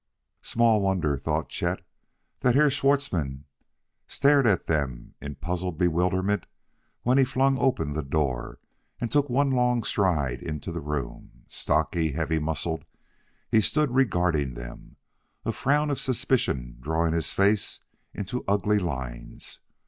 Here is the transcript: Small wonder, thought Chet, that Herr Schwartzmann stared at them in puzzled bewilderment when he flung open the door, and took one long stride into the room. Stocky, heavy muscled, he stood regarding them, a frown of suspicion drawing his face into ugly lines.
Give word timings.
Small 0.41 0.81
wonder, 0.81 1.15
thought 1.15 1.49
Chet, 1.49 1.85
that 2.39 2.55
Herr 2.55 2.71
Schwartzmann 2.71 3.43
stared 4.07 4.47
at 4.47 4.65
them 4.65 5.13
in 5.21 5.35
puzzled 5.35 5.77
bewilderment 5.77 6.47
when 7.03 7.19
he 7.19 7.23
flung 7.23 7.59
open 7.59 7.93
the 7.93 8.01
door, 8.01 8.57
and 8.99 9.11
took 9.11 9.29
one 9.29 9.51
long 9.51 9.83
stride 9.83 10.41
into 10.41 10.71
the 10.71 10.81
room. 10.81 11.43
Stocky, 11.47 12.13
heavy 12.13 12.39
muscled, 12.39 12.83
he 13.51 13.61
stood 13.61 13.91
regarding 13.93 14.55
them, 14.55 14.95
a 15.45 15.51
frown 15.51 15.91
of 15.91 15.99
suspicion 15.99 16.77
drawing 16.79 17.13
his 17.13 17.31
face 17.31 17.81
into 18.11 18.43
ugly 18.47 18.79
lines. 18.79 19.59